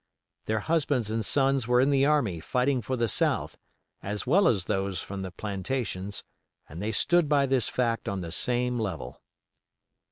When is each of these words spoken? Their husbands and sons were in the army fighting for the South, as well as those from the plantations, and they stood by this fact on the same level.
Their 0.45 0.61
husbands 0.61 1.11
and 1.11 1.23
sons 1.23 1.67
were 1.67 1.79
in 1.79 1.91
the 1.91 2.07
army 2.07 2.39
fighting 2.39 2.81
for 2.81 2.97
the 2.97 3.07
South, 3.07 3.59
as 4.01 4.25
well 4.25 4.47
as 4.47 4.65
those 4.65 4.99
from 4.99 5.21
the 5.21 5.29
plantations, 5.29 6.23
and 6.67 6.81
they 6.81 6.91
stood 6.91 7.29
by 7.29 7.45
this 7.45 7.69
fact 7.69 8.09
on 8.09 8.21
the 8.21 8.31
same 8.31 8.79
level. 8.79 9.21